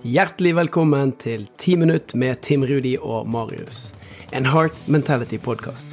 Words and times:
Hjertelig 0.00 0.54
velkommen 0.56 1.10
til 1.20 1.42
10 1.58 1.74
minutt 1.76 2.14
med 2.16 2.38
Tim 2.40 2.62
Rudi 2.64 2.94
og 2.96 3.26
Marius. 3.28 3.90
En 4.32 4.46
Heart 4.48 4.72
Mentality-podkast. 4.88 5.92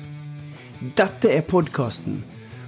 Dette 0.95 1.27
er 1.27 1.43
podkasten 1.43 2.21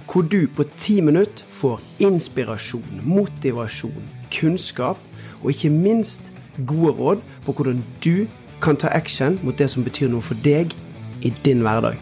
hvor 0.04 0.20
du 0.28 0.44
på 0.52 0.66
ti 0.76 0.98
minutt 1.00 1.40
får 1.56 1.80
inspirasjon, 2.04 3.00
motivasjon, 3.08 4.04
kunnskap 4.28 5.00
og 5.40 5.48
ikke 5.54 5.72
minst 5.72 6.28
gode 6.68 6.92
råd 7.00 7.24
på 7.48 7.56
hvordan 7.56 7.80
du 8.04 8.26
kan 8.60 8.76
ta 8.76 8.92
action 8.92 9.40
mot 9.42 9.56
det 9.56 9.70
som 9.72 9.84
betyr 9.84 10.12
noe 10.12 10.20
for 10.20 10.36
deg 10.44 10.76
i 11.24 11.32
din 11.40 11.64
hverdag. 11.64 11.96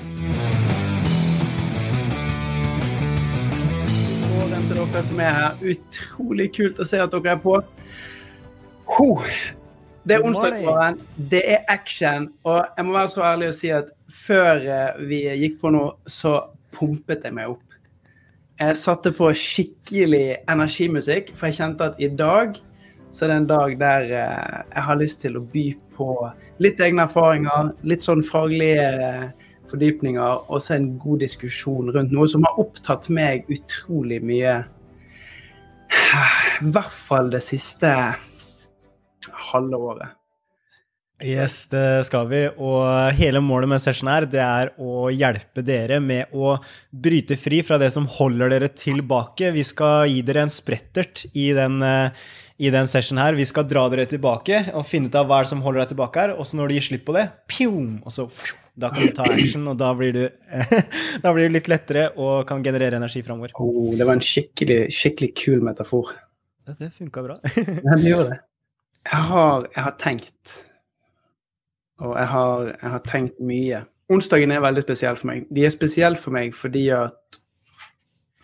Og 4.34 4.50
til 4.50 4.78
dere 4.82 5.08
som 5.12 5.22
er 5.22 5.34
her, 5.42 5.66
utrolig 5.76 6.50
kult 6.58 6.82
å 6.82 6.90
se 6.90 6.98
at 6.98 7.14
dere 7.14 7.38
er 7.38 7.44
på. 7.46 7.60
Huh. 8.88 9.24
Det 10.08 10.16
er 10.16 10.24
onsdagsmorgen, 10.24 11.00
det 11.30 11.42
er 11.52 11.64
action, 11.68 12.30
og 12.48 12.62
jeg 12.76 12.86
må 12.86 12.94
være 12.94 13.10
så 13.12 13.24
ærlig 13.28 13.48
å 13.50 13.56
si 13.58 13.72
at 13.76 13.90
før 14.08 14.62
eh, 14.64 15.00
vi 15.04 15.18
gikk 15.42 15.58
på 15.60 15.72
nå, 15.74 15.82
så 16.08 16.38
pumpet 16.72 17.26
jeg 17.26 17.36
meg 17.36 17.52
opp. 17.52 17.64
Jeg 18.58 18.78
satte 18.80 19.12
på 19.14 19.28
skikkelig 19.36 20.38
energimusikk, 20.48 21.34
for 21.36 21.50
jeg 21.50 21.58
kjente 21.58 21.90
at 21.92 22.00
i 22.00 22.08
dag 22.08 22.56
så 23.12 23.26
er 23.26 23.32
det 23.32 23.36
en 23.42 23.50
dag 23.50 23.74
der 23.82 24.08
eh, 24.08 24.62
jeg 24.72 24.86
har 24.88 25.00
lyst 25.02 25.20
til 25.24 25.36
å 25.36 25.44
by 25.52 25.66
på 25.98 26.08
litt 26.64 26.80
egne 26.82 27.04
erfaringer, 27.04 27.74
litt 27.88 28.06
sånn 28.06 28.24
faglige 28.24 28.88
eh, 29.04 29.28
fordypninger, 29.68 30.48
og 30.48 30.64
så 30.64 30.78
en 30.78 30.94
god 31.02 31.20
diskusjon 31.26 31.92
rundt 31.92 32.16
noe 32.16 32.30
som 32.30 32.48
har 32.48 32.64
opptatt 32.64 33.10
meg 33.12 33.44
utrolig 33.52 34.22
mye. 34.24 34.56
I 36.64 36.72
hvert 36.72 36.98
fall 37.08 37.28
det 37.34 37.44
siste 37.44 37.92
halve 39.52 39.82
året. 39.90 40.18
Yes, 41.18 41.64
det 41.66 42.06
skal 42.06 42.28
vi. 42.30 42.44
Og 42.62 43.10
hele 43.18 43.40
målet 43.42 43.70
med 43.72 43.82
session 43.82 44.10
her, 44.10 44.26
det 44.30 44.42
er 44.42 44.70
å 44.78 45.08
hjelpe 45.10 45.64
dere 45.66 45.98
med 46.02 46.30
å 46.30 46.54
bryte 46.94 47.34
fri 47.38 47.58
fra 47.66 47.78
det 47.80 47.90
som 47.94 48.06
holder 48.18 48.54
dere 48.54 48.68
tilbake. 48.70 49.50
Vi 49.56 49.64
skal 49.66 50.06
gi 50.12 50.22
dere 50.26 50.46
en 50.46 50.52
sprettert 50.52 51.24
i 51.34 51.50
den, 51.56 51.82
eh, 51.82 52.14
i 52.58 52.70
den 52.70 52.86
session 52.86 53.18
her. 53.18 53.34
Vi 53.34 53.48
skal 53.50 53.66
dra 53.66 53.88
dere 53.88 54.06
tilbake 54.06 54.70
og 54.74 54.86
finne 54.86 55.10
ut 55.10 55.18
av 55.18 55.26
hva 55.26 55.40
er 55.40 55.48
det 55.48 55.50
som 55.50 55.62
holder 55.62 55.82
deg 55.82 55.96
tilbake 55.96 56.22
her. 56.22 56.36
Og 56.38 56.46
så 56.46 56.54
når 56.54 56.68
du 56.68 56.74
gir 56.74 56.86
slipp 56.86 57.04
på 57.04 57.18
det, 57.18 57.26
pjom, 57.50 58.02
og 58.06 58.14
så 58.14 58.28
da 58.78 58.92
kan 58.94 59.02
du 59.02 59.10
ta 59.10 59.24
action, 59.26 59.66
og 59.66 59.76
da 59.76 59.90
blir, 59.98 60.12
du, 60.14 60.28
da 61.24 61.32
blir 61.34 61.48
det 61.48 61.56
litt 61.56 61.68
lettere 61.68 62.12
og 62.14 62.46
kan 62.46 62.62
generere 62.62 62.94
energi 62.94 63.24
framover. 63.26 63.50
Oh, 63.58 63.90
det 63.90 64.06
var 64.06 64.14
en 64.14 64.22
skikkelig, 64.22 64.84
skikkelig 64.94 65.34
kul 65.34 65.66
metafor. 65.66 66.14
Det, 66.62 66.78
det 66.78 66.92
funka 66.94 67.24
bra. 67.26 67.40
ja, 67.56 67.96
det 67.96 68.06
gjorde 68.06 68.36
det. 68.36 68.44
Jeg 69.08 69.24
har, 69.30 69.68
jeg 69.74 69.82
har 69.82 69.94
tenkt. 69.98 70.58
Og 71.98 72.12
jeg 72.18 72.26
har, 72.26 72.66
jeg 72.82 72.90
har, 72.90 73.04
tenkt 73.08 73.40
mye. 73.40 73.82
Onsdagen 74.12 74.52
er 74.52 74.60
veldig 74.64 74.84
spesiell 74.84 75.16
for 75.16 75.30
meg. 75.30 75.46
De 75.54 75.64
er 75.64 75.72
spesielle 75.72 76.20
for 76.20 76.34
meg 76.34 76.56
fordi 76.56 76.88
at 76.94 77.40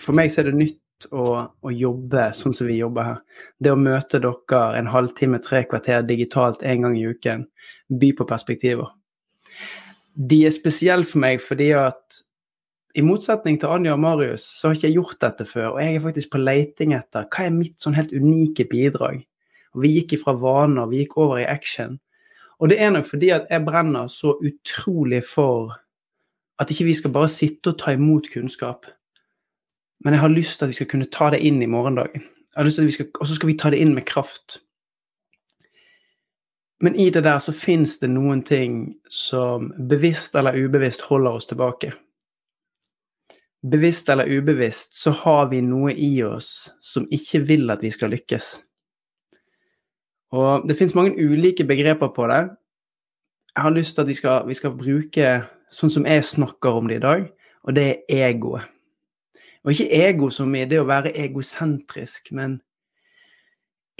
For 0.04 0.12
meg 0.16 0.32
så 0.32 0.40
er 0.42 0.48
det 0.50 0.58
nytt 0.58 1.06
å, 1.14 1.24
å, 1.62 1.70
jobbe 1.70 2.26
sånn 2.34 2.52
som 2.56 2.66
vi 2.66 2.80
jobber 2.80 3.06
her. 3.06 3.20
Det 3.62 3.70
å 3.72 3.78
møte 3.78 4.18
dere 4.20 4.62
en 4.76 4.90
halvtime, 4.90 5.38
tre 5.40 5.62
kvarter 5.70 6.02
digitalt 6.02 6.64
en 6.66 6.82
gang 6.84 6.96
i 6.98 7.04
uken. 7.06 7.46
By 7.88 8.10
på 8.18 8.26
perspektiver. 8.28 8.90
De 10.14 10.40
er 10.48 10.52
spesielle 10.52 11.06
for 11.06 11.22
meg 11.22 11.40
fordi 11.44 11.70
at 11.78 12.20
i 12.94 13.02
motsetning 13.06 13.56
til 13.62 13.72
Anja 13.74 13.94
og 13.94 14.02
Marius, 14.02 14.42
så 14.58 14.68
har 14.68 14.76
ikke 14.76 14.90
jeg 14.90 14.98
gjort 14.98 15.22
dette 15.22 15.46
før. 15.50 15.68
Og 15.72 15.80
jeg 15.82 15.94
er 15.94 16.04
faktisk 16.04 16.34
på 16.34 16.42
leiting 16.42 16.94
etter 16.98 17.30
hva 17.30 17.46
er 17.46 17.54
mitt 17.54 17.78
sånn 17.82 17.96
helt 17.96 18.12
unike 18.14 18.66
bidrag. 18.70 19.22
Og 19.74 19.82
vi 19.82 19.92
gikk 19.98 20.16
ifra 20.18 20.34
vaner, 20.38 20.88
vi 20.90 21.02
gikk 21.02 21.16
over 21.18 21.40
i 21.42 21.48
action. 21.50 21.98
Og 22.62 22.70
det 22.70 22.80
er 22.80 22.92
nok 22.94 23.06
fordi 23.06 23.32
at 23.34 23.48
jeg 23.50 23.66
brenner 23.66 24.06
så 24.08 24.36
utrolig 24.38 25.24
for 25.26 25.74
at 26.62 26.70
ikke 26.70 26.86
vi 26.86 26.94
skal 26.94 27.12
bare 27.14 27.28
sitte 27.32 27.72
og 27.72 27.80
ta 27.82 27.94
imot 27.94 28.30
kunnskap. 28.32 28.86
Men 30.04 30.14
jeg 30.14 30.20
har 30.20 30.28
lyst 30.28 30.58
til 30.58 30.66
at 30.66 30.74
vi 30.74 30.78
skal 30.78 30.90
kunne 30.90 31.10
ta 31.10 31.30
det 31.34 31.42
inn 31.42 31.62
i 31.62 31.70
morgendagen. 31.70 32.22
Og 32.56 32.70
så 32.70 33.34
skal 33.34 33.48
vi 33.50 33.58
ta 33.58 33.70
det 33.74 33.80
inn 33.82 33.94
med 33.96 34.06
kraft. 34.06 34.60
Men 36.80 36.96
i 37.00 37.10
det 37.10 37.24
der 37.24 37.38
så 37.38 37.52
fins 37.52 37.98
det 37.98 38.10
noen 38.12 38.42
ting 38.44 38.94
som 39.10 39.70
bevisst 39.88 40.34
eller 40.36 40.56
ubevisst 40.58 41.06
holder 41.08 41.38
oss 41.38 41.46
tilbake. 41.50 41.94
Bevisst 43.64 44.08
eller 44.12 44.28
ubevisst 44.28 44.96
så 44.98 45.10
har 45.24 45.48
vi 45.48 45.62
noe 45.64 45.94
i 45.96 46.22
oss 46.22 46.70
som 46.84 47.06
ikke 47.10 47.40
vil 47.48 47.72
at 47.72 47.82
vi 47.82 47.90
skal 47.94 48.12
lykkes. 48.12 48.58
Og 50.34 50.66
det 50.68 50.76
finnes 50.78 50.96
mange 50.98 51.14
ulike 51.14 51.66
begreper 51.66 52.10
på 52.14 52.26
det. 52.30 52.42
Jeg 53.54 53.62
har 53.62 53.74
lyst 53.74 53.94
til 53.94 54.02
at 54.02 54.10
vi 54.10 54.16
skal, 54.18 54.46
vi 54.48 54.56
skal 54.58 54.74
bruke 54.74 55.32
sånn 55.70 55.92
som 55.94 56.06
jeg 56.08 56.26
snakker 56.26 56.74
om 56.74 56.88
det 56.90 56.98
i 56.98 57.04
dag, 57.04 57.26
og 57.62 57.76
det 57.76 57.84
er 58.10 58.30
egoet. 58.32 58.70
Og 59.64 59.72
ikke 59.72 60.00
ego 60.08 60.28
som 60.34 60.52
i 60.58 60.66
det 60.68 60.80
å 60.82 60.88
være 60.88 61.14
egosentrisk, 61.22 62.32
men 62.36 62.58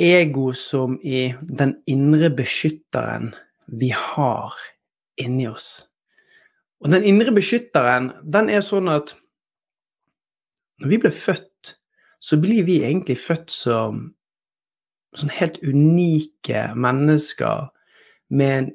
ego 0.00 0.50
som 0.58 0.98
i 1.00 1.30
den 1.40 1.76
indre 1.88 2.28
beskytteren 2.34 3.30
vi 3.70 3.92
har 3.94 4.58
inni 5.22 5.46
oss. 5.48 5.86
Og 6.84 6.90
den 6.92 7.06
indre 7.08 7.32
beskytteren, 7.32 8.10
den 8.26 8.50
er 8.52 8.60
sånn 8.66 8.90
at 8.92 9.14
når 10.82 10.90
vi 10.90 11.00
blir 11.00 11.14
født, 11.14 11.76
så 12.20 12.36
blir 12.40 12.66
vi 12.66 12.82
egentlig 12.82 13.16
født 13.22 13.54
som 13.54 14.08
sånn 15.18 15.32
helt 15.34 15.60
unike 15.62 16.68
mennesker 16.74 17.68
med 18.34 18.72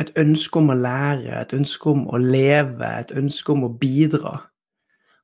et 0.00 0.10
ønske 0.18 0.60
om 0.60 0.72
å 0.72 0.78
lære, 0.78 1.34
et 1.42 1.54
ønske 1.56 1.90
om 1.92 2.06
å 2.08 2.20
leve, 2.20 2.88
et 2.88 3.12
ønske 3.16 3.52
om 3.52 3.66
å 3.66 3.72
bidra. 3.80 4.36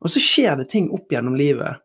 Og 0.05 0.13
så 0.13 0.21
skjer 0.23 0.59
det 0.61 0.69
ting 0.73 0.91
opp 0.95 1.13
gjennom 1.13 1.37
livet, 1.39 1.83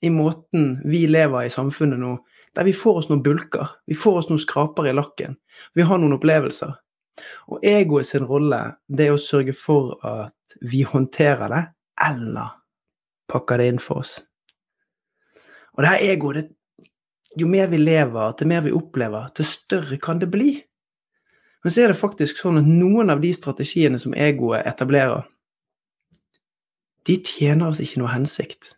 i 0.00 0.08
måten 0.08 0.78
vi 0.88 1.04
lever 1.10 1.44
i 1.44 1.52
samfunnet 1.52 2.00
nå, 2.00 2.14
der 2.56 2.64
vi 2.66 2.72
får 2.74 3.02
oss 3.02 3.10
noen 3.10 3.22
bulker, 3.22 3.74
vi 3.86 3.96
får 3.98 4.22
oss 4.22 4.30
noen 4.30 4.40
skraper 4.40 4.88
i 4.88 4.94
lakken, 4.96 5.36
vi 5.76 5.84
har 5.84 6.00
noen 6.00 6.16
opplevelser. 6.16 6.72
Og 7.52 7.66
egoet 7.66 8.08
sin 8.08 8.24
rolle, 8.24 8.62
det 8.88 9.10
er 9.10 9.16
å 9.16 9.20
sørge 9.20 9.52
for 9.56 9.98
at 10.06 10.56
vi 10.64 10.80
håndterer 10.88 11.52
det, 11.52 11.62
eller 12.08 12.56
pakker 13.30 13.60
det 13.60 13.68
inn 13.74 13.82
for 13.82 14.00
oss. 14.00 14.16
Og 15.76 15.84
det 15.84 15.92
her 15.92 16.06
egoet, 16.14 16.40
det 16.40 16.59
jo 17.38 17.46
mer 17.46 17.68
vi 17.70 17.78
lever, 17.78 18.32
til 18.38 18.50
mer 18.50 18.64
vi 18.64 18.74
opplever, 18.74 19.30
til 19.36 19.46
større 19.46 19.98
kan 20.02 20.18
det 20.18 20.30
bli. 20.32 20.54
Men 21.62 21.72
så 21.72 21.84
er 21.84 21.92
det 21.92 22.00
faktisk 22.00 22.40
sånn 22.40 22.58
at 22.60 22.68
noen 22.68 23.12
av 23.12 23.20
de 23.22 23.30
strategiene 23.36 24.00
som 24.00 24.16
egoet 24.16 24.66
etablerer, 24.66 25.26
de 27.08 27.16
tjener 27.24 27.70
oss 27.70 27.80
ikke 27.82 28.00
noe 28.02 28.12
hensikt. 28.12 28.74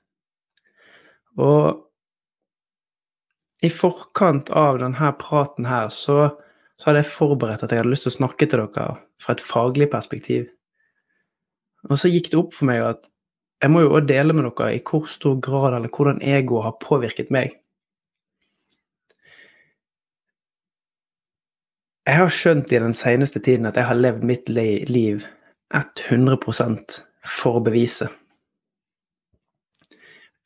Og 1.40 1.80
i 3.62 3.70
forkant 3.70 4.50
av 4.58 4.80
denne 4.82 5.12
praten 5.20 5.66
her, 5.70 5.88
så, 5.94 6.32
så 6.76 6.90
hadde 6.90 7.04
jeg 7.04 7.14
forberedt 7.14 7.62
at 7.62 7.72
jeg 7.72 7.82
hadde 7.82 7.92
lyst 7.92 8.08
til 8.08 8.12
å 8.12 8.19
snakke 8.19 8.48
til 8.48 8.64
dere 8.64 8.88
fra 9.22 9.36
et 9.36 9.44
faglig 9.44 9.88
perspektiv. 9.92 10.48
Og 11.88 11.98
så 11.98 12.10
gikk 12.10 12.30
det 12.32 12.38
opp 12.38 12.54
for 12.54 12.69
meg 12.70 12.82
at 12.84 13.08
jeg 13.62 13.70
må 13.70 13.84
jo 13.84 13.92
også 13.92 14.08
dele 14.10 14.34
med 14.34 14.48
dere 14.48 14.72
i 14.74 14.82
hvor 14.82 15.06
stor 15.10 15.38
grad 15.42 15.76
eller 15.76 15.90
hvordan 15.90 16.22
egoet 16.26 16.66
har 16.66 16.80
påvirket 16.82 17.30
meg. 17.34 17.54
Jeg 22.02 22.18
har 22.18 22.32
skjønt 22.34 22.72
i 22.74 22.80
den 22.82 22.96
seneste 22.98 23.38
tiden 23.38 23.68
at 23.68 23.76
jeg 23.78 23.86
har 23.86 23.94
levd 23.94 24.24
mitt 24.26 24.48
liv 24.50 25.22
100 25.70 26.34
for 27.22 27.60
å 27.60 27.62
bevise. 27.62 28.08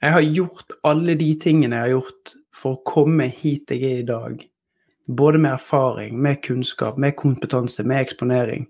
Jeg 0.04 0.12
har 0.12 0.26
gjort 0.36 0.74
alle 0.84 1.14
de 1.16 1.30
tingene 1.40 1.78
jeg 1.78 1.86
har 1.86 1.94
gjort 1.94 2.34
for 2.52 2.76
å 2.76 2.82
komme 2.84 3.30
hit 3.32 3.72
jeg 3.72 3.86
er 3.88 4.02
i 4.02 4.08
dag. 4.10 4.44
Både 5.08 5.40
med 5.40 5.54
erfaring, 5.54 6.18
med 6.20 6.42
kunnskap, 6.44 6.98
med 7.00 7.16
kompetanse, 7.16 7.86
med 7.88 8.04
eksponering. 8.04 8.68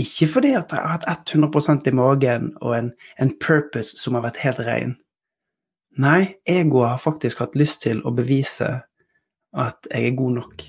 Ikke 0.00 0.26
fordi 0.32 0.56
at 0.58 0.74
jeg 0.74 0.82
har 0.82 1.06
hatt 1.06 1.34
100 1.36 1.86
i 1.86 1.94
magen 1.94 2.50
og 2.64 2.74
en, 2.80 2.90
en 3.22 3.32
purpose 3.38 3.94
som 4.00 4.18
har 4.18 4.26
vært 4.26 4.42
helt 4.42 4.64
ren. 4.66 4.98
Nei, 6.02 6.34
egoet 6.50 6.96
har 6.96 7.06
faktisk 7.06 7.46
hatt 7.46 7.54
lyst 7.54 7.84
til 7.86 8.02
å 8.02 8.10
bevise 8.10 8.74
at 9.54 9.90
jeg 9.94 10.10
er 10.10 10.18
god 10.18 10.38
nok 10.42 10.68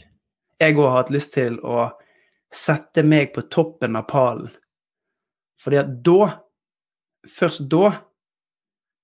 jeg 0.62 0.78
òg 0.78 0.86
har 0.86 0.98
hatt 1.00 1.14
lyst 1.14 1.34
til 1.36 1.58
å 1.66 1.90
sette 2.54 3.04
meg 3.08 3.34
på 3.36 3.46
toppen 3.50 3.98
av 3.98 4.08
pallen. 4.12 4.52
Fordi 5.62 5.80
at 5.82 5.92
da, 6.06 6.30
først 7.30 7.66
da, 7.72 7.92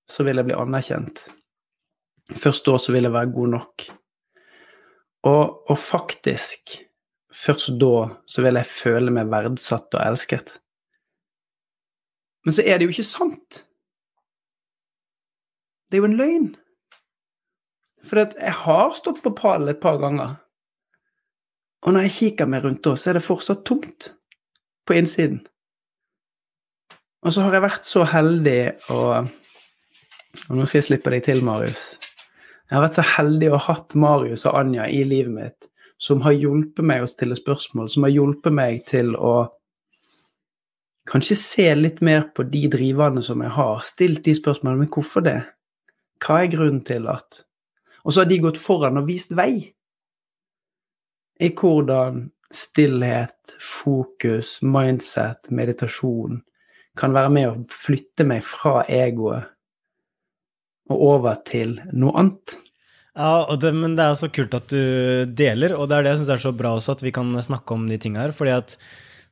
så 0.08 0.24
vil 0.26 0.40
jeg 0.40 0.48
bli 0.48 0.56
anerkjent. 0.58 1.24
Først 2.38 2.66
da 2.68 2.76
så 2.80 2.92
vil 2.94 3.06
jeg 3.08 3.14
være 3.14 3.32
god 3.34 3.52
nok. 3.54 3.88
Og, 5.28 5.70
og 5.70 5.78
faktisk, 5.80 6.78
først 7.34 7.74
da 7.80 8.08
så 8.28 8.44
vil 8.44 8.58
jeg 8.60 8.70
føle 8.70 9.14
meg 9.14 9.30
verdsatt 9.32 9.94
og 9.96 10.02
elsket. 10.04 10.56
Men 12.46 12.56
så 12.56 12.64
er 12.64 12.78
det 12.78 12.88
jo 12.88 12.94
ikke 12.94 13.06
sant. 13.06 13.62
Det 15.88 15.98
er 15.98 16.04
jo 16.04 16.10
en 16.10 16.18
løgn. 16.18 16.50
For 18.08 18.20
jeg 18.22 18.54
har 18.62 18.92
stått 18.96 19.22
på 19.24 19.34
pallen 19.36 19.70
et 19.72 19.80
par 19.82 19.98
ganger. 20.00 20.36
Og 21.86 21.94
når 21.94 22.08
jeg 22.08 22.16
kikker 22.16 22.48
meg 22.50 22.64
rundt 22.64 22.82
da, 22.84 22.96
så 22.98 23.10
er 23.10 23.18
det 23.18 23.26
fortsatt 23.26 23.64
tomt 23.68 24.10
på 24.88 24.96
innsiden. 24.98 25.40
Og 27.26 27.34
så 27.34 27.44
har 27.44 27.56
jeg 27.56 27.66
vært 27.66 27.86
så 27.88 28.06
heldig 28.08 28.62
og 28.94 29.34
Og 30.48 30.54
nå 30.54 30.66
skal 30.68 30.78
jeg 30.78 30.84
slippe 30.86 31.10
deg 31.10 31.22
til, 31.24 31.40
Marius. 31.42 31.96
Jeg 32.68 32.76
har 32.76 32.82
vært 32.84 32.98
så 32.98 33.04
heldig 33.16 33.48
å 33.48 33.56
ha 33.56 33.72
hatt 33.72 33.94
Marius 33.98 34.44
og 34.46 34.58
Anja 34.60 34.84
i 34.92 35.00
livet 35.08 35.32
mitt, 35.32 35.68
som 35.98 36.20
har 36.22 36.36
hjulpet 36.36 36.84
meg 36.84 37.02
å 37.02 37.08
stille 37.08 37.34
spørsmål, 37.34 37.88
som 37.90 38.04
har 38.04 38.12
hjulpet 38.12 38.54
meg 38.54 38.84
til 38.86 39.14
å 39.16 39.32
kanskje 41.08 41.38
se 41.40 41.66
litt 41.74 42.02
mer 42.04 42.28
på 42.36 42.44
de 42.52 42.66
driverne 42.70 43.24
som 43.24 43.40
jeg 43.42 43.54
har, 43.56 43.80
stilt 43.82 44.20
de 44.28 44.36
spørsmålene, 44.36 44.84
men 44.84 44.92
hvorfor 44.92 45.24
det? 45.24 45.40
Hva 46.22 46.42
er 46.42 46.52
grunnen 46.52 46.84
til 46.86 47.08
at 47.08 47.42
Og 48.04 48.12
så 48.12 48.22
har 48.22 48.28
de 48.30 48.38
gått 48.44 48.60
foran 48.60 49.00
og 49.00 49.08
vist 49.08 49.32
vei 49.36 49.72
i 51.38 51.52
hvordan 51.54 52.28
stillhet, 52.54 53.56
fokus, 53.60 54.58
mindset, 54.64 55.50
meditasjon 55.52 56.40
kan 56.98 57.14
være 57.14 57.32
med 57.32 57.50
å 57.50 57.58
flytte 57.70 58.26
meg 58.26 58.42
fra 58.46 58.82
egoet 58.90 59.52
og 60.88 61.02
over 61.04 61.36
til 61.46 61.76
noe 61.92 62.14
annet. 62.16 62.54
Ja, 63.18 63.44
det, 63.60 63.74
men 63.76 63.96
det 63.98 64.06
er 64.06 64.16
så 64.16 64.30
kult 64.32 64.54
at 64.56 64.70
du 64.70 65.26
deler, 65.36 65.74
og 65.76 65.90
det 65.90 65.98
er 65.98 66.06
det 66.06 66.14
jeg 66.14 66.20
syns 66.22 66.32
er 66.36 66.42
så 66.46 66.54
bra 66.56 66.72
også, 66.78 66.96
at 66.96 67.04
vi 67.04 67.12
kan 67.14 67.34
snakke 67.44 67.74
om 67.74 67.84
de 67.90 67.98
tinga 68.00 68.24
her. 68.24 68.32
fordi 68.32 68.54
at 68.56 68.76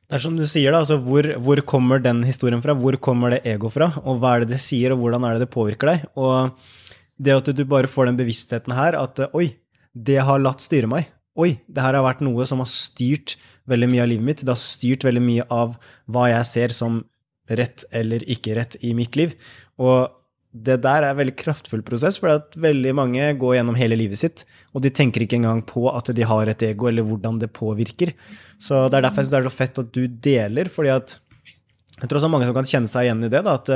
det 0.07 0.15
er 0.15 0.23
som 0.23 0.37
du 0.37 0.45
sier, 0.47 0.71
da, 0.71 0.83
altså 0.83 0.99
hvor, 1.03 1.27
hvor, 1.43 1.59
kommer 1.67 1.99
den 1.99 2.21
historien 2.23 2.61
fra? 2.63 2.75
Hvor 2.77 2.95
kommer 3.03 3.33
det 3.33 3.41
ego 3.49 3.71
fra? 3.71 3.89
Og 4.05 4.21
hva 4.21 4.35
er 4.35 4.45
det 4.45 4.53
det 4.53 4.61
sier, 4.63 4.93
og 4.93 5.01
hvordan 5.01 5.25
er 5.27 5.35
det 5.35 5.47
det 5.47 5.55
påvirker 5.55 5.91
deg? 5.91 6.05
Og 6.15 6.53
det 7.17 7.33
at 7.35 7.51
du 7.57 7.63
bare 7.67 7.89
får 7.91 8.11
den 8.11 8.19
bevisstheten 8.19 8.75
her, 8.77 8.95
at 8.95 9.19
oi, 9.35 9.49
det 9.91 10.21
har 10.23 10.39
latt 10.39 10.63
styre 10.63 10.87
meg. 10.91 11.09
Oi, 11.37 11.51
det 11.69 11.83
her 11.83 11.97
har 11.97 12.05
vært 12.05 12.23
noe 12.25 12.45
som 12.49 12.63
har 12.63 12.69
styrt 12.71 13.35
veldig 13.69 13.89
mye 13.91 14.03
av 14.03 14.11
livet 14.11 14.25
mitt. 14.25 14.43
Det 14.43 14.53
har 14.53 14.61
styrt 14.61 15.05
veldig 15.05 15.23
mye 15.23 15.47
av 15.53 15.75
hva 16.09 16.27
jeg 16.31 16.49
ser 16.49 16.75
som 16.75 17.03
rett 17.47 17.85
eller 17.95 18.25
ikke 18.27 18.55
rett 18.57 18.77
i 18.83 18.93
mitt 18.97 19.15
liv. 19.19 19.35
Og 19.79 20.09
det 20.57 20.79
der 20.81 21.03
er 21.03 21.11
en 21.11 21.19
veldig 21.19 21.35
kraftfull 21.37 21.83
prosess, 21.85 22.17
for 22.17 22.31
at 22.33 22.55
veldig 22.57 22.93
mange 22.97 23.29
går 23.39 23.59
gjennom 23.59 23.77
hele 23.77 23.97
livet 23.99 24.19
sitt, 24.21 24.43
og 24.73 24.81
de 24.81 24.89
tenker 24.89 25.23
ikke 25.23 25.37
engang 25.37 25.61
på 25.67 25.85
at 25.91 26.09
de 26.15 26.25
har 26.25 26.49
et 26.49 26.63
ego, 26.65 26.87
eller 26.89 27.05
hvordan 27.05 27.37
det 27.43 27.51
påvirker. 27.53 28.15
Så 28.57 28.87
det 28.87 28.97
er 28.97 29.05
derfor 29.05 29.21
jeg 29.21 29.27
synes 29.27 29.35
det 29.35 29.41
er 29.41 29.49
så 29.49 29.57
fett 29.57 29.81
at 29.83 29.91
du 29.93 30.03
deler, 30.07 30.71
fordi 30.71 30.93
at 30.95 31.19
jeg 31.97 32.09
tror 32.09 32.19
også 32.19 32.29
mange 32.29 32.47
som 32.47 32.57
kan 32.57 32.69
kjenne 32.69 32.89
seg 32.89 33.07
igjen 33.07 33.25
i 33.25 33.31
det. 33.33 33.43
da, 33.45 33.55
at 33.57 33.69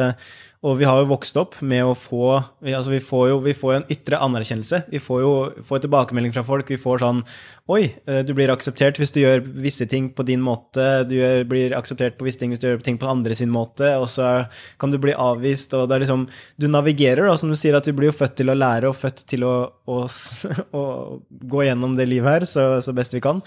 og 0.62 0.76
vi 0.78 0.86
har 0.86 1.00
jo 1.02 1.10
vokst 1.10 1.38
opp 1.42 1.56
med 1.66 1.82
å 1.82 1.96
få 1.98 2.36
vi, 2.62 2.76
altså 2.78 2.92
vi 2.94 3.00
får 3.02 3.24
jo 3.32 3.38
vi 3.42 3.54
får 3.58 3.80
en 3.80 3.88
ytre 3.90 4.20
anerkjennelse. 4.22 4.84
Vi 4.92 5.00
får 5.02 5.24
jo 5.24 5.32
får 5.66 5.82
tilbakemelding 5.88 6.36
fra 6.36 6.44
folk. 6.46 6.70
Vi 6.70 6.78
får 6.82 7.02
sånn 7.02 7.24
Oi, 7.72 7.86
eh, 8.06 8.20
du 8.28 8.34
blir 8.36 8.52
akseptert 8.52 8.98
hvis 9.00 9.14
du 9.16 9.22
gjør 9.22 9.42
visse 9.64 9.88
ting 9.90 10.12
på 10.14 10.26
din 10.28 10.42
måte. 10.44 10.86
Du 11.10 11.16
gjør, 11.16 11.46
blir 11.50 11.74
akseptert 11.78 12.18
på 12.20 12.28
visse 12.28 12.42
ting 12.42 12.52
hvis 12.54 12.62
du 12.62 12.68
gjør 12.68 12.82
ting 12.86 13.00
på 13.02 13.10
andre 13.10 13.38
sin 13.38 13.50
måte. 13.54 13.90
Og 13.98 14.06
så 14.12 14.28
kan 14.82 14.94
du 14.94 15.00
bli 15.02 15.16
avvist. 15.18 15.74
og 15.74 15.88
det 15.90 15.98
er 15.98 16.06
liksom, 16.06 16.28
Du 16.62 16.68
navigerer, 16.70 17.26
da, 17.26 17.38
som 17.40 17.50
du 17.50 17.58
sier, 17.58 17.78
at 17.78 17.88
du 17.88 17.96
blir 17.98 18.12
jo 18.12 18.18
født 18.20 18.38
til 18.44 18.54
å 18.54 18.58
lære 18.58 18.92
og 18.92 19.00
født 19.00 19.26
til 19.34 19.48
å, 19.48 19.56
å, 19.88 20.04
å 20.82 20.84
gå 21.56 21.66
gjennom 21.66 21.96
det 21.98 22.10
livet 22.12 22.36
her 22.36 22.50
så, 22.50 22.68
så 22.86 22.94
best 22.94 23.18
vi 23.18 23.24
kan. 23.24 23.42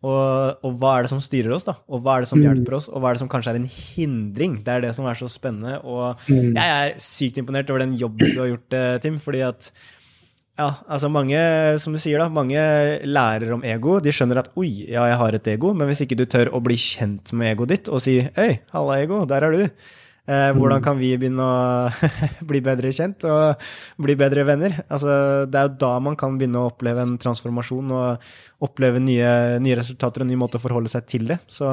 Og, 0.00 0.60
og, 0.64 0.76
hva 0.80 0.94
er 0.96 1.04
det 1.04 1.12
som 1.12 1.20
styrer 1.24 1.56
oss, 1.56 1.66
da? 1.66 1.74
Og 1.90 2.04
hva 2.04 2.18
er 2.18 2.24
det 2.24 2.30
som 2.30 2.40
mm. 2.40 2.46
hjelper 2.46 2.78
oss? 2.78 2.86
Og 2.92 3.02
hva 3.02 3.10
er 3.10 3.18
det 3.18 3.24
som 3.24 3.32
kanskje 3.32 3.56
er 3.56 3.58
en 3.58 3.68
hindring? 3.68 4.60
Det 4.64 4.76
er 4.76 4.86
det 4.86 4.94
som 4.96 5.08
er 5.08 5.18
så 5.18 5.28
spennende. 5.28 5.80
Og 5.84 6.20
mm. 6.28 6.54
Jeg 6.66 6.90
er 6.90 7.00
sykt 7.04 7.40
imponert 7.40 7.70
over 7.72 7.84
den 7.84 7.96
jobben 7.98 8.34
du 8.34 8.42
har 8.42 8.50
gjort, 8.52 8.76
eh, 8.76 8.98
Tim. 9.04 9.18
fordi 9.22 9.42
at 9.46 9.70
ja, 10.60 10.74
altså 10.92 11.08
mange, 11.08 11.38
som 11.80 11.94
du 11.94 12.00
sier 12.02 12.20
da, 12.20 12.26
mange 12.28 12.60
lærer 13.06 13.54
om 13.54 13.62
ego. 13.64 13.96
De 14.04 14.12
skjønner 14.12 14.42
at 14.42 14.50
'oi, 14.56 14.90
ja, 14.90 15.06
jeg 15.08 15.16
har 15.22 15.34
et 15.38 15.48
ego', 15.54 15.72
men 15.72 15.88
hvis 15.88 16.02
ikke 16.04 16.18
du 16.20 16.26
tør 16.28 16.52
å 16.52 16.60
bli 16.60 16.76
kjent 16.76 17.32
med 17.32 17.54
egoet 17.54 17.72
ditt 17.72 17.88
og 17.88 18.02
si 18.04 18.20
'hei, 18.20 18.60
halla, 18.74 19.00
ego, 19.00 19.24
der 19.24 19.48
er 19.48 19.56
du', 19.56 19.70
Eh, 20.30 20.50
hvordan 20.54 20.78
mm. 20.78 20.84
kan 20.84 20.98
vi 21.00 21.08
begynne 21.18 21.42
å 21.42 22.10
bli 22.50 22.60
bedre 22.62 22.92
kjent 22.94 23.24
og 23.26 23.64
bli 24.04 24.14
bedre 24.18 24.44
venner? 24.46 24.76
Altså, 24.86 25.46
det 25.50 25.58
er 25.58 25.66
jo 25.66 25.78
da 25.80 25.94
man 26.04 26.18
kan 26.18 26.36
begynne 26.38 26.60
å 26.60 26.68
oppleve 26.70 27.02
en 27.06 27.16
transformasjon 27.20 27.90
og 27.96 28.28
oppleve 28.66 29.02
nye, 29.02 29.32
nye 29.64 29.78
resultater 29.80 30.22
og 30.22 30.28
en 30.28 30.32
ny 30.34 30.38
måte 30.38 30.60
å 30.60 30.62
forholde 30.62 30.92
seg 30.92 31.08
til 31.10 31.26
det. 31.32 31.40
Så 31.50 31.66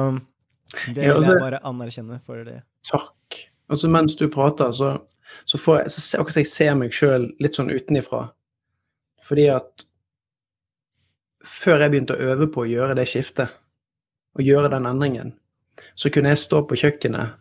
det 0.88 1.04
vil 1.04 1.28
jeg 1.28 1.44
bare 1.44 1.62
anerkjenne 1.68 2.18
for 2.26 2.42
det. 2.48 2.62
Takk. 2.88 3.44
Altså, 3.68 3.88
mens 3.92 4.16
du 4.16 4.26
prater, 4.32 4.72
så, 4.72 4.94
så 5.44 5.60
får 5.60 5.82
jeg, 5.82 5.92
så, 5.94 6.04
akkurat 6.20 6.40
jeg 6.40 6.50
ser 6.50 6.76
meg 6.78 6.94
sjøl 6.96 7.28
litt 7.42 7.58
sånn 7.58 7.72
utenifra. 7.72 8.28
Fordi 9.28 9.48
at 9.52 9.84
før 11.44 11.84
jeg 11.84 11.92
begynte 11.92 12.16
å 12.16 12.30
øve 12.32 12.48
på 12.52 12.64
å 12.64 12.70
gjøre 12.70 12.96
det 12.98 13.08
skiftet, 13.10 13.52
og 14.38 14.46
gjøre 14.46 14.70
den 14.70 14.86
endringen, 14.86 15.34
så 15.98 16.10
kunne 16.14 16.30
jeg 16.30 16.40
stå 16.44 16.62
på 16.68 16.76
kjøkkenet 16.78 17.38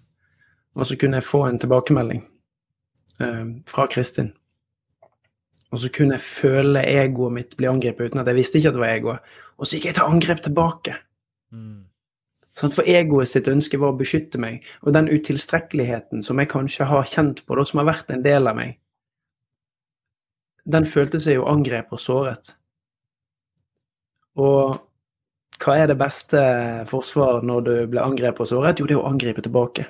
og 0.78 0.86
så 0.86 0.98
kunne 1.00 1.18
jeg 1.18 1.26
få 1.26 1.42
en 1.48 1.58
tilbakemelding 1.62 2.22
eh, 3.24 3.46
fra 3.70 3.88
Kristin. 3.90 4.30
Og 5.74 5.82
så 5.82 5.90
kunne 5.94 6.16
jeg 6.16 6.24
føle 6.24 6.84
egoet 6.86 7.34
mitt 7.34 7.56
bli 7.60 7.68
angrepet 7.70 8.12
uten 8.12 8.22
at 8.22 8.30
jeg 8.30 8.38
visste 8.38 8.60
ikke 8.60 8.72
at 8.72 8.78
det 8.78 8.84
var 8.84 8.94
egoet. 8.94 9.32
Og 9.58 9.66
så 9.68 9.78
gikk 9.78 9.90
jeg 9.90 9.98
til 9.98 10.12
angrep 10.14 10.44
tilbake. 10.46 10.94
Mm. 11.52 11.82
Sånn, 12.58 12.74
for 12.74 12.90
egoet 12.90 13.30
sitt 13.30 13.48
ønske 13.52 13.78
var 13.78 13.94
å 13.94 14.00
beskytte 14.00 14.40
meg. 14.42 14.64
Og 14.82 14.96
den 14.96 15.10
utilstrekkeligheten 15.12 16.24
som 16.26 16.40
jeg 16.42 16.50
kanskje 16.50 16.88
har 16.90 17.06
kjent 17.06 17.44
på, 17.46 17.58
som 17.62 17.84
har 17.84 17.92
vært 17.92 18.10
en 18.14 18.24
del 18.26 18.50
av 18.50 18.58
meg, 18.58 18.80
den 20.68 20.88
følte 20.90 21.22
seg 21.24 21.38
jo 21.38 21.46
angrepet 21.48 21.96
og 21.96 22.02
såret. 22.02 22.56
Og 24.42 24.82
hva 25.62 25.76
er 25.78 25.88
det 25.90 26.00
beste 26.00 26.42
forsvaret 26.90 27.46
når 27.48 27.62
du 27.66 27.72
blir 27.94 28.04
angrepet 28.04 28.44
og 28.44 28.50
såret? 28.50 28.82
Jo, 28.82 28.90
det 28.90 28.98
er 28.98 29.04
å 29.04 29.08
angripe 29.10 29.46
tilbake. 29.46 29.88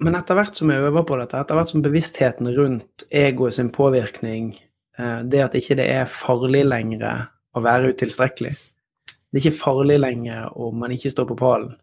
Men 0.00 0.16
etter 0.16 0.38
hvert 0.38 0.56
som 0.56 0.70
jeg 0.72 0.80
øver 0.86 1.04
på 1.04 1.18
dette, 1.20 1.42
etter 1.42 1.58
hvert 1.58 1.68
som 1.68 1.82
bevisstheten 1.84 2.48
rundt 2.56 3.04
egoet 3.12 3.58
sin 3.58 3.68
påvirkning, 3.74 4.54
eh, 4.96 5.20
det 5.28 5.42
at 5.44 5.58
ikke 5.58 5.76
det 5.82 5.90
er 5.92 6.08
farlig 6.08 6.64
lenger 6.70 7.28
å 7.56 7.62
være 7.64 7.92
utilstrekkelig, 7.94 8.52
det 9.30 9.38
er 9.38 9.46
ikke 9.46 9.60
farlig 9.60 10.00
lenger 10.00 10.56
om 10.58 10.78
man 10.82 10.92
ikke 10.94 11.12
står 11.12 11.28
på 11.30 11.38
pallen, 11.38 11.74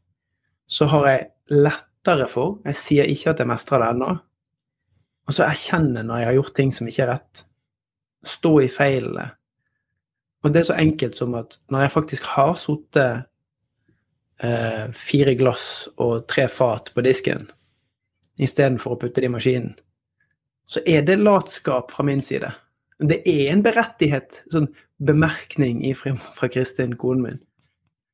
så 0.68 0.88
har 0.92 1.08
jeg 1.08 1.28
lettere 1.56 2.28
for 2.28 2.60
Jeg 2.68 2.80
sier 2.80 3.08
ikke 3.08 3.32
at 3.32 3.40
jeg 3.40 3.48
mestrer 3.48 3.84
det 3.84 3.92
ennå. 3.94 4.10
Og 5.28 5.36
så 5.36 5.46
erkjenne 5.48 6.04
når 6.04 6.22
jeg 6.22 6.28
har 6.28 6.38
gjort 6.38 6.56
ting 6.56 6.74
som 6.76 6.88
ikke 6.88 7.04
er 7.06 7.12
rett. 7.14 7.44
Stå 8.28 8.52
i 8.64 8.70
feilene. 8.72 9.26
Og 10.44 10.54
det 10.54 10.62
er 10.62 10.70
så 10.70 10.78
enkelt 10.80 11.18
som 11.20 11.36
at 11.40 11.58
når 11.72 11.86
jeg 11.86 11.94
faktisk 11.96 12.28
har 12.36 12.54
sittet 12.60 13.26
eh, 14.44 14.86
fire 14.96 15.36
glass 15.40 15.88
og 15.96 16.28
tre 16.32 16.48
fat 16.52 16.92
på 16.96 17.04
disken, 17.04 17.48
istedenfor 18.40 18.96
å 18.96 19.00
putte 19.02 19.24
det 19.24 19.32
i 19.32 19.34
maskinen, 19.34 19.74
så 20.68 20.84
er 20.86 21.04
det 21.08 21.20
latskap 21.20 21.92
fra 21.96 22.04
min 22.08 22.22
side. 22.24 22.52
Det 23.00 23.22
er 23.28 23.52
en 23.52 23.64
berettighet. 23.64 24.44
sånn 24.52 24.68
bemerkning 25.00 25.84
fra 26.38 26.50
Kristin, 26.50 26.98
konen 26.98 27.24
min. 27.24 27.40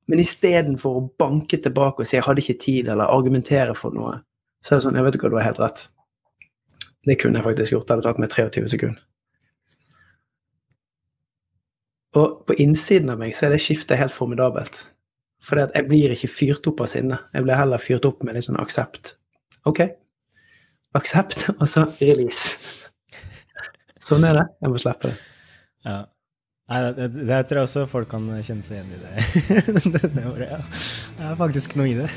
Men 0.08 0.20
istedenfor 0.20 1.00
å 1.00 1.08
banke 1.20 1.58
tilbake 1.58 2.04
og 2.04 2.08
si 2.08 2.18
'jeg 2.18 2.26
hadde 2.26 2.42
ikke 2.44 2.60
tid', 2.60 2.90
eller 2.92 3.08
argumentere 3.08 3.76
for 3.76 3.92
noe, 3.96 4.20
så 4.62 4.76
er 4.76 4.80
det 4.80 4.86
sånn 4.86 4.96
'jeg 4.96 5.04
vet 5.04 5.16
ikke 5.16 5.30
hva, 5.30 5.30
du 5.30 5.36
har 5.40 5.50
helt 5.52 5.64
rett'. 5.64 5.88
Det 7.06 7.20
kunne 7.20 7.40
jeg 7.40 7.44
faktisk 7.44 7.72
gjort. 7.72 7.88
Det 7.88 7.96
hadde 7.96 8.04
tatt 8.04 8.20
meg 8.20 8.30
23 8.30 8.70
sekunder. 8.70 9.02
Og 12.14 12.46
på 12.48 12.56
innsiden 12.62 13.10
av 13.10 13.20
meg 13.20 13.34
så 13.36 13.48
er 13.48 13.56
det 13.56 13.62
skiftet 13.62 13.98
helt 13.98 14.14
formidabelt. 14.14 14.88
For 15.44 15.60
jeg 15.60 15.88
blir 15.90 16.14
ikke 16.14 16.32
fyrt 16.32 16.68
opp 16.68 16.80
av 16.80 16.88
sinne. 16.88 17.20
Jeg 17.34 17.44
blir 17.44 17.56
heller 17.60 17.82
fyrt 17.82 18.06
opp 18.06 18.24
med 18.24 18.36
litt 18.36 18.46
sånn 18.46 18.60
aksept. 18.62 19.18
OK, 19.66 19.82
aksept, 20.96 21.50
og 21.60 21.68
så 21.68 21.88
release. 22.00 22.56
Sånn 24.00 24.24
er 24.24 24.34
det. 24.34 24.48
Jeg 24.62 24.72
må 24.72 24.80
slippe 24.80 25.12
det. 25.12 25.18
Ja. 25.88 26.00
Nei, 26.72 26.80
det, 26.96 27.10
det, 27.28 27.40
tror 27.50 27.60
jeg 27.60 27.68
også 27.68 27.82
folk 27.92 28.08
kan 28.14 28.28
kjenne 28.40 28.64
seg 28.64 28.78
igjen 28.78 28.94
i 28.96 29.00
det. 29.02 29.12
det, 29.96 30.02
det, 30.14 30.24
var, 30.24 30.44
ja. 30.46 30.60
det 31.18 31.26
er 31.28 31.36
faktisk 31.42 31.76
noe 31.76 31.90
i 31.92 31.98
det. 31.98 32.08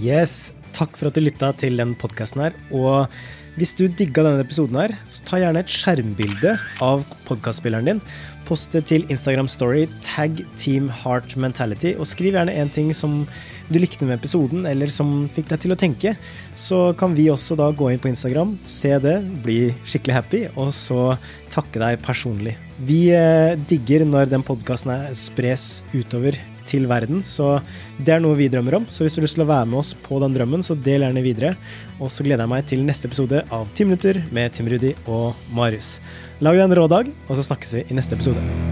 yes. 0.10 0.38
Takk 0.72 0.96
for 0.96 1.10
at 1.10 1.18
du 1.18 1.20
lytta 1.20 1.50
til 1.60 1.76
den 1.76 1.92
podkasten 2.00 2.46
her. 2.46 2.56
Og 2.72 3.12
hvis 3.58 3.72
du 3.76 3.86
digga 3.88 4.24
denne 4.26 4.44
episoden 4.44 4.78
her, 4.78 4.94
så 5.10 5.24
ta 5.26 5.40
gjerne 5.40 5.62
et 5.64 5.72
skjermbilde 5.72 6.56
av 6.84 7.02
podkastspilleren 7.28 7.88
din. 7.88 8.02
Post 8.48 8.74
det 8.74 8.84
til 8.90 9.06
Instagram 9.10 9.48
Story, 9.50 9.84
tag 10.06 10.40
Team 10.58 10.88
Heart 11.02 11.36
Mentality, 11.38 11.94
og 11.98 12.08
skriv 12.10 12.34
gjerne 12.38 12.54
en 12.58 12.70
ting 12.72 12.92
som 12.96 13.24
du 13.70 13.78
likte 13.78 14.06
med 14.06 14.18
episoden, 14.18 14.64
eller 14.66 14.90
som 14.90 15.28
fikk 15.30 15.50
deg 15.52 15.62
til 15.62 15.74
å 15.74 15.78
tenke, 15.78 16.14
så 16.58 16.90
kan 16.98 17.14
vi 17.14 17.28
også 17.30 17.54
da 17.58 17.68
gå 17.70 17.92
inn 17.92 18.02
på 18.02 18.10
Instagram, 18.10 18.56
se 18.66 18.96
det, 19.02 19.20
bli 19.44 19.60
skikkelig 19.84 20.16
happy, 20.16 20.42
og 20.56 20.72
så 20.74 21.12
takke 21.54 21.82
deg 21.82 22.00
personlig. 22.02 22.56
Vi 22.86 23.04
eh, 23.14 23.58
digger 23.70 24.06
når 24.08 24.32
den 24.32 24.46
podkasten 24.46 25.10
spres 25.14 25.84
utover 25.94 26.38
til 26.70 26.88
verden. 26.90 27.24
Så 27.26 27.58
det 27.98 28.16
er 28.16 28.24
noe 28.24 28.38
vi 28.38 28.48
drømmer 28.52 28.80
om. 28.80 28.88
Så 28.88 29.04
hvis 29.04 29.16
du 29.16 29.20
har 29.20 29.28
lyst 29.28 29.38
til 29.38 29.46
å 29.46 29.50
være 29.50 29.68
med 29.70 29.82
oss 29.82 29.92
på 30.06 30.22
den 30.22 30.36
drømmen, 30.36 30.64
så 30.66 30.78
del 30.78 31.06
gjerne 31.06 31.26
videre. 31.26 31.54
Og 31.98 32.12
så 32.14 32.26
gleder 32.26 32.46
jeg 32.46 32.54
meg 32.54 32.66
til 32.70 32.84
neste 32.86 33.10
episode 33.10 33.44
av 33.52 33.70
Ti 33.74 33.88
minutter 33.88 34.22
med 34.34 34.56
Tim 34.56 34.70
Rudi 34.70 34.94
og 35.06 35.38
Marius. 35.56 35.98
Lag 36.40 36.56
deg 36.56 36.68
en 36.70 36.78
rå 36.78 36.90
dag, 36.90 37.10
og 37.28 37.36
så 37.36 37.50
snakkes 37.50 37.76
vi 37.76 37.88
i 37.88 37.98
neste 37.98 38.16
episode. 38.16 38.69